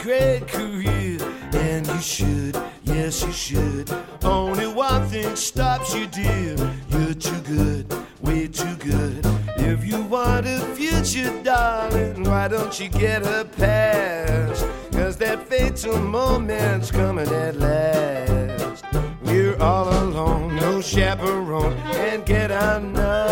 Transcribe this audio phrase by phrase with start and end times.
[0.00, 1.18] great career,
[1.52, 3.90] and you should, yes, you should.
[4.22, 6.56] Only one thing stops you, dear.
[6.88, 7.86] You're too good,
[8.22, 9.20] way too good.
[9.58, 14.64] If you want a future, darling, why don't you get a pass?
[14.92, 18.84] Cause that fatal moment's coming at last.
[19.22, 23.29] We're all alone, no chaperone, and get our number.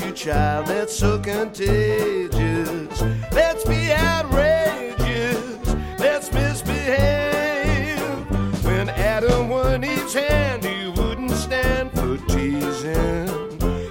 [0.00, 3.02] You, child, that's so contagious.
[3.32, 7.98] Let's be outrageous, let's misbehave.
[8.64, 13.28] When Adam won his hand, he wouldn't stand for teasing.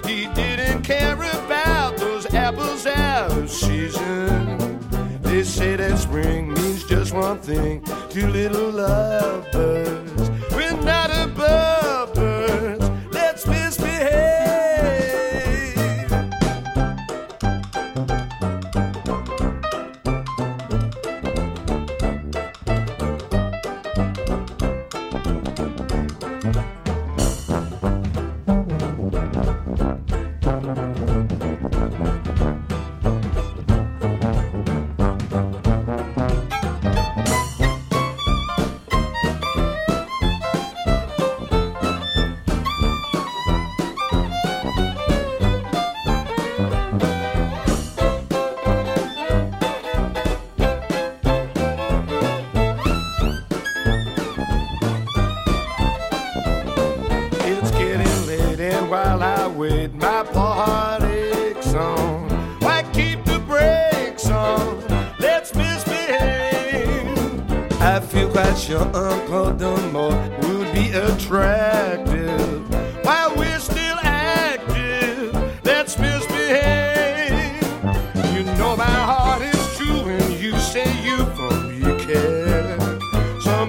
[0.04, 4.80] He didn't care about those apples out of season.
[5.22, 10.30] They say that spring means just one thing to little lovebirds.
[10.52, 11.65] We're not above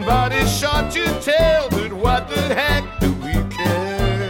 [0.06, 4.28] Somebody shot to tell, but what the heck do we care?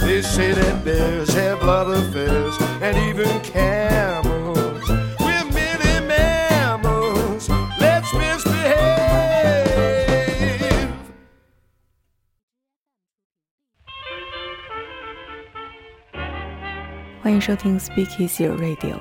[0.00, 4.88] They say that bears have love affairs and even camels.
[5.20, 7.50] We're merely mammals.
[7.78, 8.88] Let's misbehave.
[17.22, 18.98] 欢迎收听 Speak Easy Radio，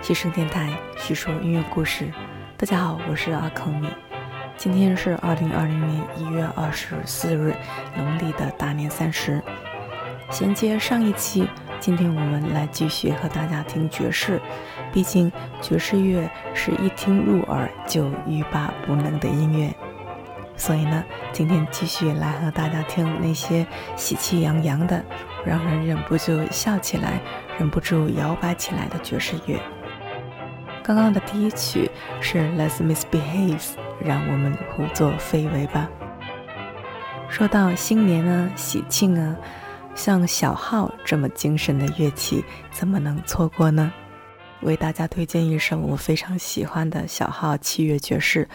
[0.00, 2.10] 西声电台，叙说音乐故事。
[2.56, 3.88] 大家好，我是阿康米。
[4.61, 7.51] 今天是二零二零年一月二十四日，
[7.97, 9.41] 农历的大年三十。
[10.29, 11.47] 衔接上一期，
[11.79, 14.39] 今天我们来继续和大家听爵士。
[14.93, 15.31] 毕竟
[15.63, 19.73] 爵士乐是一听入耳就欲罢不能的音乐，
[20.55, 25.03] 所以呢，今天继续来和大家听那些喜气洋洋的，
[25.43, 27.19] 让人忍不住笑起来、
[27.57, 29.59] 忍不住摇摆起来的爵士乐。
[30.83, 31.89] 刚刚的第一曲
[32.19, 33.71] 是 Let's Misbehave，
[34.03, 35.89] 让我们胡作非为吧。
[37.29, 39.35] 说到新年啊、喜庆啊，
[39.95, 43.91] 像小号这么精神的乐器，怎么能错过呢？
[44.61, 48.47] 为大家推荐一首我非常喜欢的小号器乐爵士，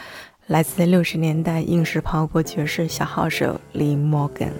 [0.47, 4.53] 来自六十年代硬式抛锅爵士小号手 Lee Morgan。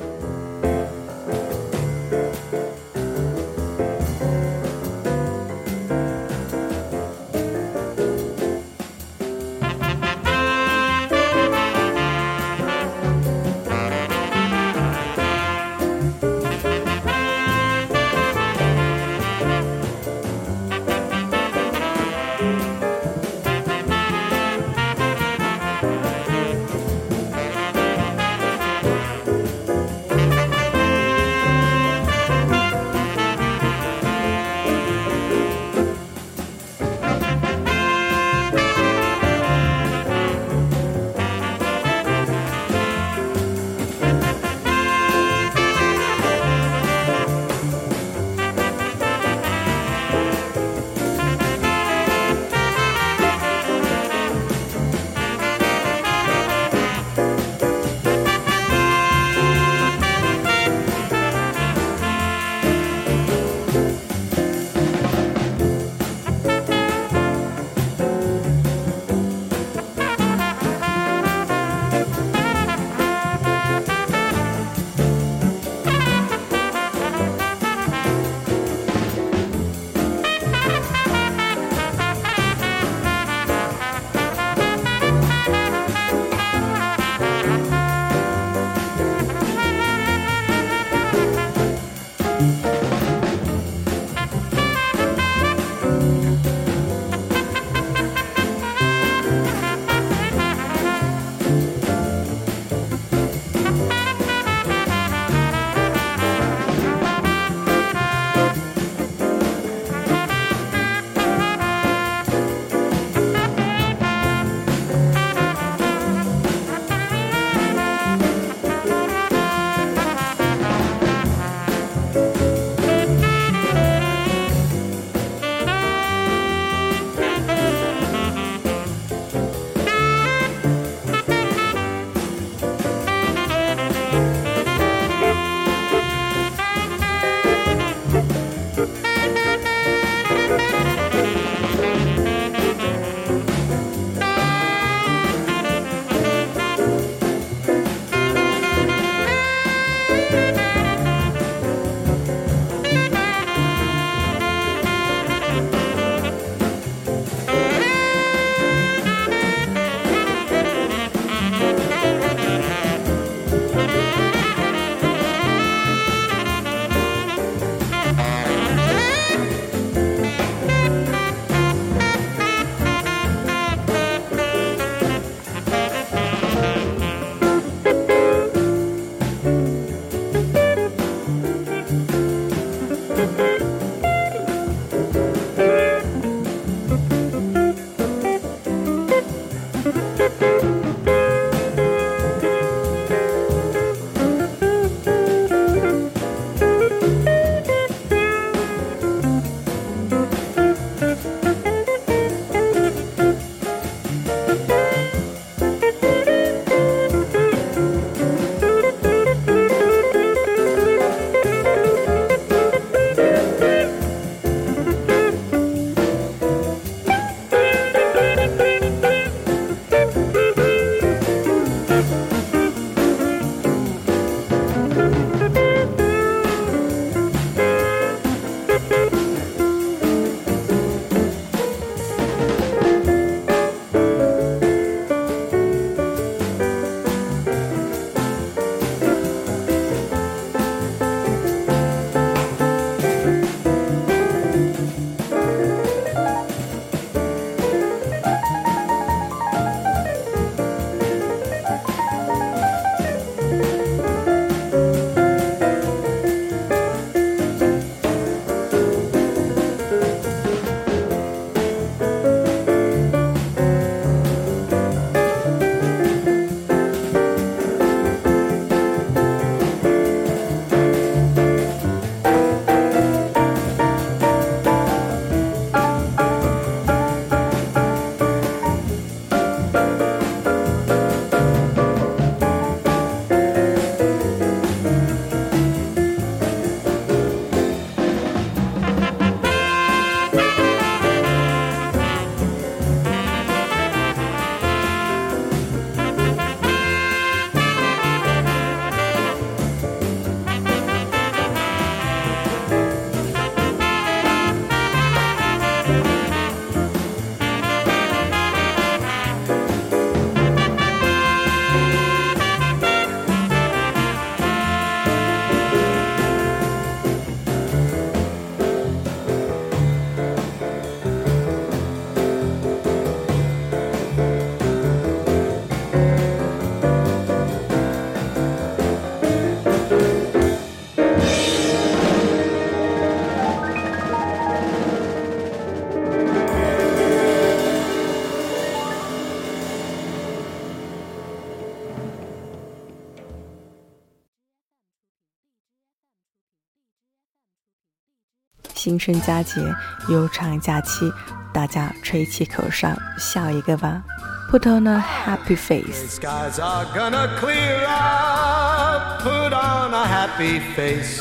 [348.87, 349.61] 新春佳节，
[350.09, 351.13] 悠长假期，
[351.53, 354.01] 大家吹起口哨，笑一个吧。
[354.49, 356.21] Put on a happy face.
[356.21, 359.25] The Skies are gonna clear up.
[359.25, 361.21] Put on a happy face.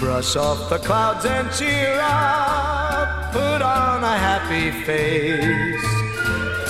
[0.00, 3.30] Brush off the clouds and cheer up.
[3.34, 5.84] Put on a happy face.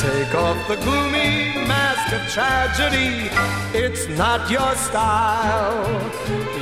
[0.00, 1.51] Take off the gloomy
[2.12, 3.31] mask of tragedy.
[3.75, 5.87] It's not your style.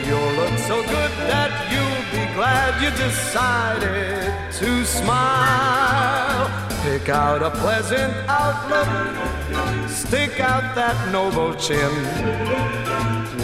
[0.07, 6.51] You'll look so good that you'll be glad you decided to smile.
[6.83, 11.93] Pick out a pleasant outlook, stick out that noble chin,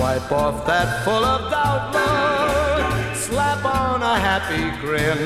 [0.01, 5.19] wipe off that full of doubt look, slap on a happy grin,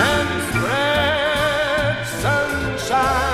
[0.00, 3.29] and spread sunshine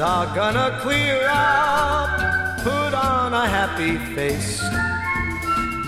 [0.00, 2.10] are gonna clear up.
[2.60, 4.60] Put on a happy face.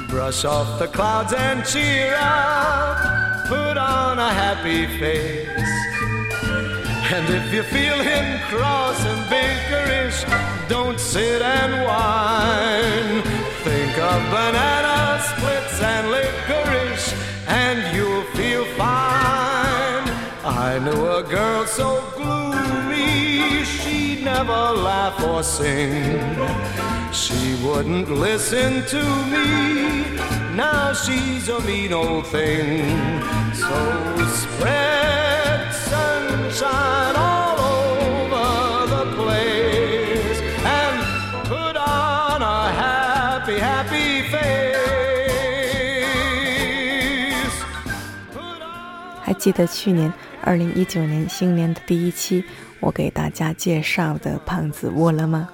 [0.09, 3.47] Brush off the clouds and cheer up.
[3.49, 5.49] Put on a happy face.
[7.13, 10.19] And if you feel him cross and bickerish,
[10.69, 13.23] don't sit and whine.
[13.65, 17.15] Think of banana splits and licorice,
[17.47, 20.05] and you'll feel fine.
[20.45, 23.65] I knew a girl so gloomy,
[24.18, 25.92] she'd never laugh or sing.
[27.12, 29.04] She wouldn't listen to
[29.34, 29.48] me.
[30.56, 33.22] Now she's a mean old thing.
[33.64, 33.78] So
[34.42, 35.60] spread
[35.92, 38.48] sunshine all over
[38.96, 40.40] the place
[40.80, 40.96] and
[41.54, 44.74] put on a happy, happy face.
[48.34, 50.12] Put on 还记得去年
[50.43, 52.45] 二零一九年新年的第一期，
[52.81, 55.49] 我给大家介绍的胖子窝了吗？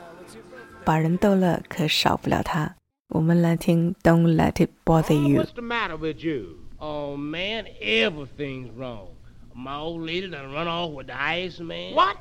[0.84, 2.76] 把人逗乐，可少不了他。
[3.08, 5.42] 我们来听《Don't Let It Bother You》。
[5.44, 6.58] What's the matter with you?
[6.78, 9.08] Oh man, everything's wrong.
[9.54, 11.94] My old lady done run off with the ice man.
[11.94, 12.16] What?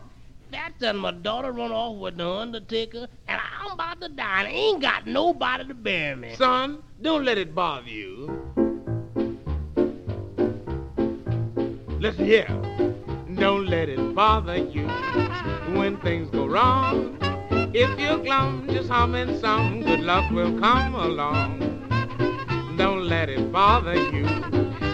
[0.52, 4.54] That done my daughter run off with the undertaker, and I'm about to die and
[4.54, 6.36] ain't got nobody to bury me.
[6.36, 8.63] Son, don't let it bother you.
[12.04, 12.48] Listen here.
[13.36, 14.86] Don't let it bother you
[15.74, 17.18] when things go wrong.
[17.74, 21.60] If you're glum, just hum and some good luck will come along.
[22.78, 24.26] Don't let it bother you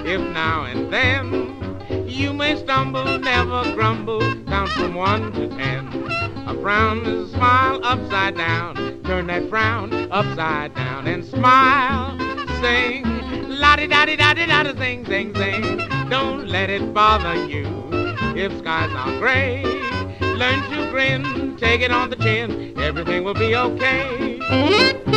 [0.05, 5.87] if now and then you may stumble, never grumble, count from one to ten.
[6.45, 9.01] A frown is a smile upside down.
[9.05, 12.15] Turn that frown upside down and smile.
[12.61, 13.03] Sing,
[13.49, 15.88] la di da di da di da da, sing, sing, sing.
[16.09, 17.67] Don't let it bother you
[18.35, 19.63] if skies are gray.
[20.21, 22.73] Learn to grin, take it on the chin.
[22.79, 25.08] Everything will be okay.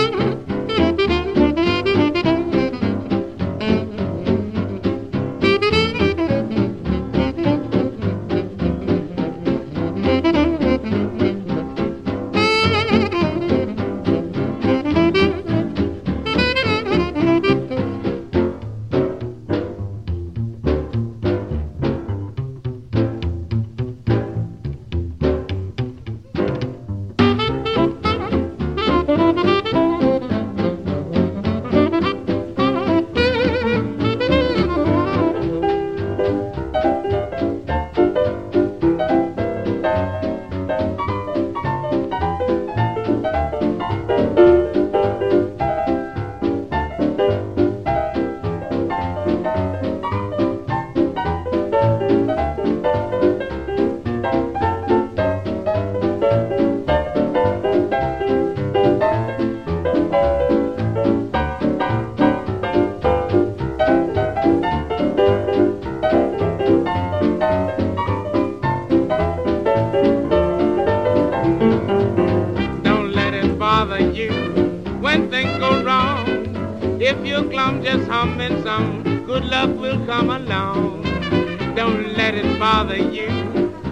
[77.12, 81.02] If you're glum, just humming some good luck will come along.
[81.74, 83.28] Don't let it bother you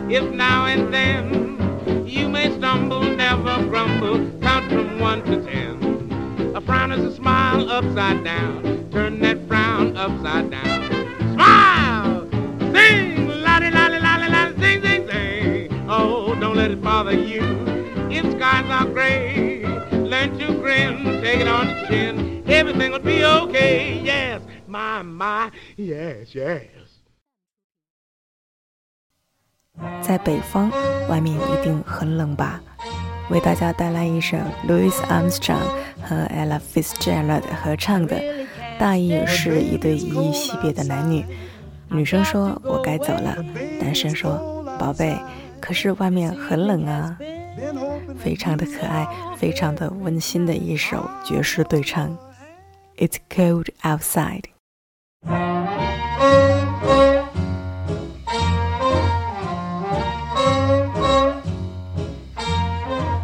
[0.09, 6.53] If now and then you may stumble, never grumble, count from one to ten.
[6.57, 8.89] A frown is a smile upside down.
[8.91, 11.35] Turn that frown upside down.
[11.35, 12.27] Smile!
[12.73, 13.29] Sing!
[13.29, 15.87] Lottie, lottie, lottie, lottie, sing, sing, sing.
[15.91, 17.43] Oh, don't let it bother you.
[18.11, 19.63] If skies are gray,
[19.93, 22.40] learn to grin, take it on the chin.
[22.51, 24.41] Everything will be okay, yes.
[24.67, 26.67] My, my, yes, yes.
[30.03, 30.69] 在北方，
[31.09, 32.61] 外面一定很冷吧？
[33.31, 35.63] 为大家带来一首 Louis Armstrong
[36.03, 38.21] 和 Ella Fitzgerald 合唱的，
[38.81, 41.25] 大意是一对依依惜别的男女。
[41.89, 43.37] 女生说：“我该走了。”
[43.81, 45.17] 男生说：“宝贝，
[45.61, 47.17] 可是外面很冷啊。”
[48.19, 52.17] 非常的可爱，非常的温馨的一首爵士对唱。
[53.01, 54.51] It's cold outside.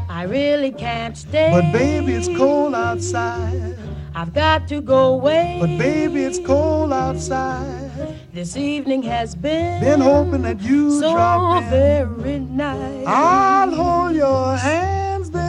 [0.09, 1.50] I really can't stay.
[1.52, 3.76] But baby, it's cold outside.
[4.14, 5.59] I've got to go away.
[5.61, 7.90] But baby, it's cold outside.
[8.33, 11.68] This evening has been, Been hoping that you so drop in.
[11.71, 13.06] very nice.
[13.06, 14.96] I'll hold your hands, they're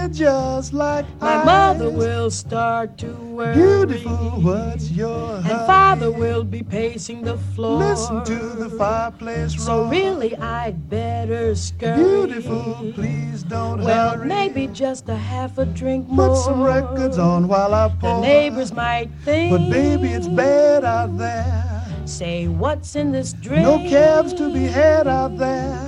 [0.08, 1.46] just like My ice.
[1.46, 3.54] mother will start to worry.
[3.56, 4.12] Beautiful,
[4.42, 5.68] what's your And hurry?
[5.68, 7.80] father will be pacing the floor.
[7.80, 11.98] Listen to the fireplace So really, I'd better scurry.
[12.04, 14.28] Beautiful, please don't Well, hurry.
[14.28, 16.30] maybe just a half a drink more.
[16.30, 18.16] Put some records on while I pour.
[18.16, 19.52] The neighbors might think.
[19.52, 21.64] But baby, it's bad out there.
[22.06, 23.64] Say, what's in this drink?
[23.64, 25.87] No cabs to be had out there.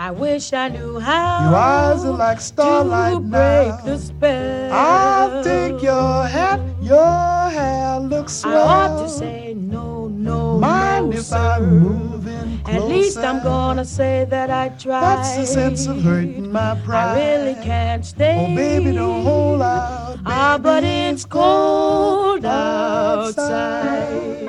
[0.00, 1.50] I wish I knew how.
[1.50, 3.82] Your eyes are like starlight to break now.
[3.84, 4.72] the spell.
[4.72, 11.16] I'll take your hat, your hair looks I ought to say no, no, Mind no,
[11.18, 11.36] if sir.
[11.36, 12.78] I move in closer?
[12.78, 15.02] At least I'm gonna say that I tried.
[15.02, 17.18] That's the sense of hurting my pride.
[17.18, 18.52] I really can't stay.
[18.52, 20.18] Oh, baby, don't hold out.
[20.24, 24.08] Ah, but it's cold outside.
[24.08, 24.48] outside.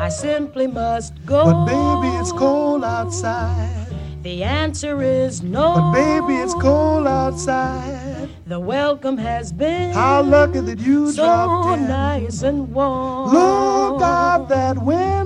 [0.00, 1.44] I simply must go.
[1.44, 3.85] But baby, it's cold outside.
[4.26, 5.74] The answer is no.
[5.76, 8.28] But baby, it's cold outside.
[8.44, 11.86] The welcome has been How lucky that you so dropped in.
[11.86, 13.32] nice and warm.
[13.32, 15.25] Look out that window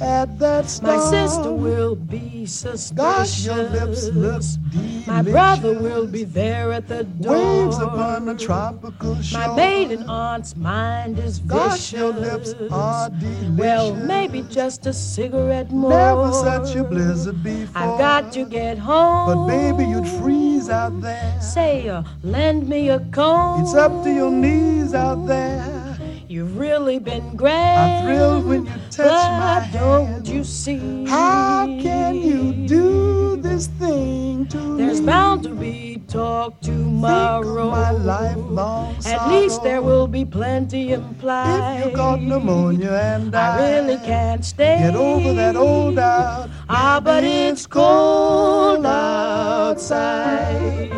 [0.00, 0.96] at that star.
[0.96, 2.92] My sister will be suspicious.
[2.92, 5.06] Gosh, your lips look delicious.
[5.06, 7.34] My brother will be there at the door.
[7.34, 9.40] Waves upon a tropical shore.
[9.40, 11.48] My maiden aunt's mind is vicious.
[11.48, 13.58] Gosh, your lips are delicious.
[13.58, 15.90] Well, maybe just a cigarette more.
[15.90, 17.82] Never such a blizzard before.
[17.82, 19.26] I've got to get home.
[19.26, 21.40] But baby, you'd freeze out there.
[21.40, 23.62] Say, uh, lend me a comb.
[23.62, 25.83] It's up to your knees out there.
[26.26, 27.52] You've really been great.
[27.52, 30.28] I thrill when you touch my but don't hand.
[30.28, 31.04] you see?
[31.04, 35.06] How can you do this thing to There's me?
[35.06, 37.70] bound to be talk tomorrow.
[37.70, 41.80] My lifelong At least there will be plenty implied.
[41.80, 44.78] If you caught pneumonia and I really can't stay.
[44.78, 46.48] Get over that old doubt.
[46.70, 50.90] Ah, but it's cold outside.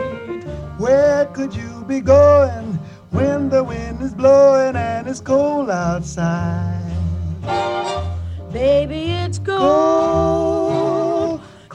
[0.78, 2.78] Where could you be going
[3.10, 6.82] when the wind is blowing and it's cold outside?
[8.52, 11.70] Baby, it's cold, Cold,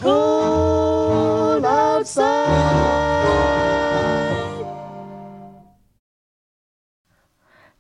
[1.64, 2.50] cold outside.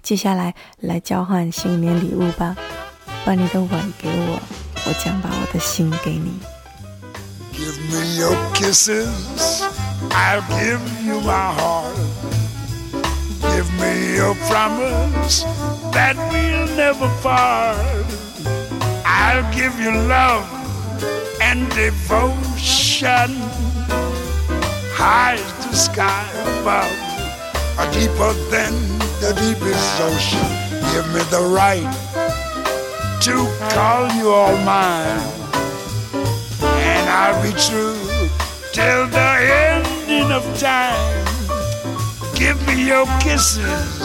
[0.03, 2.55] 接下来来交换新年礼物吧，
[3.25, 4.39] 把你的吻给我，
[4.85, 6.39] 我将把我的心给你。
[7.53, 9.63] Give me your kisses,
[10.09, 12.00] I'll give you my heart.
[13.61, 15.43] Give me your promise
[15.93, 17.77] that we'll never part.
[19.05, 20.49] I'll give you love
[21.39, 23.37] and devotion.
[24.97, 26.25] High as the sky
[26.57, 26.89] above,
[27.77, 28.73] or deeper than
[29.21, 30.49] the deepest ocean.
[30.91, 31.85] Give me the right
[33.21, 33.45] to
[33.75, 35.21] call you all mine
[36.81, 37.93] and I'll be true
[38.73, 41.20] till the ending of time.
[42.41, 44.01] Give me your kisses,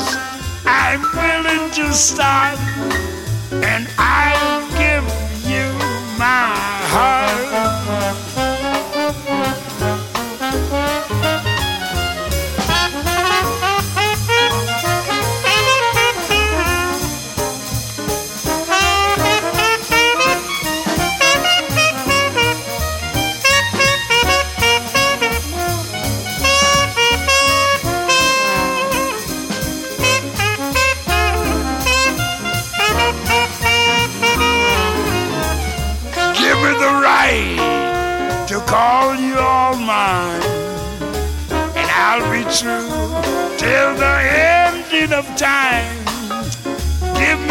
[0.67, 2.59] I'm willing to start,
[3.65, 4.16] and I'll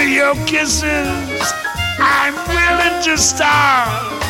[0.05, 1.53] your kisses,
[1.99, 4.21] I'm willing to starve,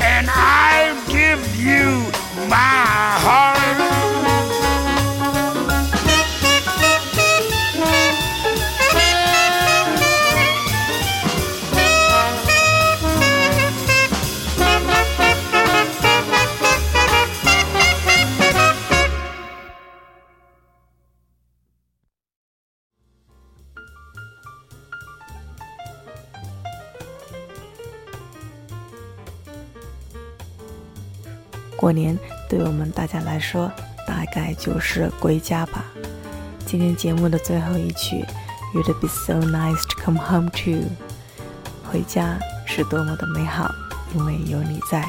[0.00, 2.10] and I'll give you
[2.48, 3.51] my heart.
[31.82, 32.16] 过年
[32.48, 33.68] 对我们大家来说，
[34.06, 35.84] 大概就是归家吧。
[36.64, 38.24] 今天节目的最后一曲
[38.72, 40.88] ，You'd be so nice to come home to。
[41.82, 43.68] 回家是多么的美好，
[44.14, 45.04] 因为有你在。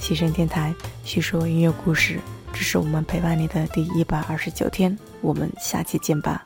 [0.00, 2.18] 西声电台叙说音乐故事，
[2.52, 6.44] 这是我们陪伴你的第一百二十九天，我们下期见吧。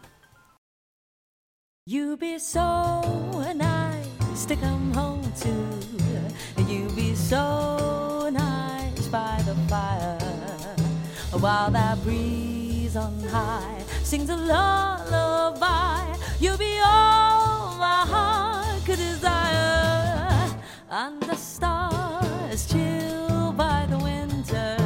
[1.87, 3.40] You be so
[4.47, 6.63] to come home to.
[6.73, 10.19] You be so nice by the fire.
[11.33, 16.17] While that breeze on high sings a lullaby.
[16.39, 20.31] You be all my heart could desire.
[20.91, 24.77] And the stars chill by the winter.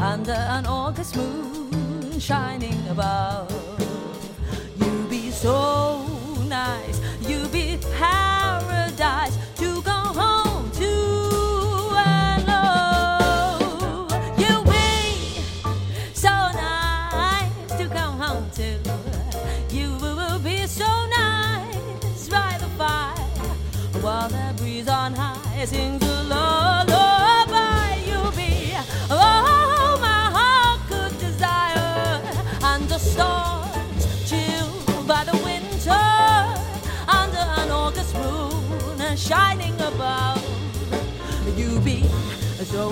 [0.00, 3.67] Under an August moon shining above.
[25.58, 27.96] On high sings a lullaby.
[28.06, 28.74] You be
[29.10, 32.22] all my heart could desire,
[32.88, 34.68] the stars chill
[35.06, 35.90] by the winter
[37.08, 40.42] under an August moon shining above.
[41.56, 42.04] You be
[42.64, 42.90] so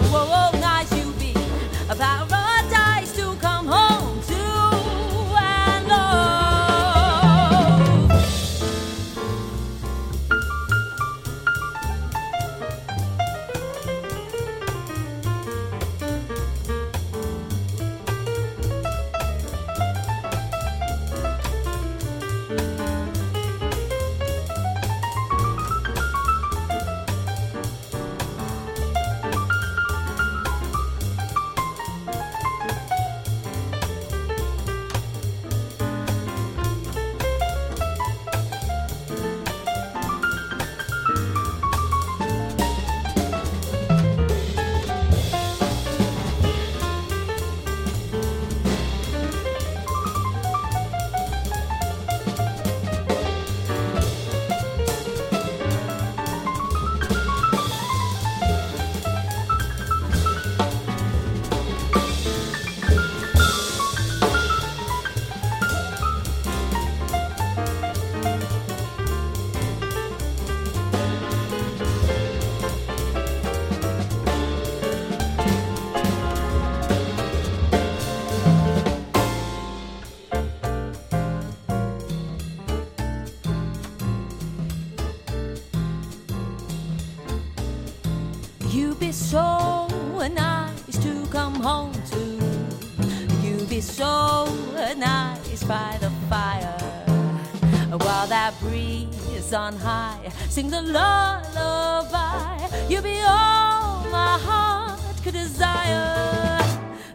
[97.98, 106.61] While that breeze on high sings a lullaby, you'll be all my heart could desire.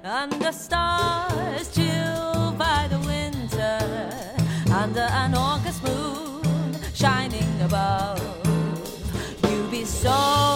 [0.03, 3.79] Under stars chilled by the winter,
[4.71, 8.19] under an August moon shining above,
[9.43, 10.50] you'll be so.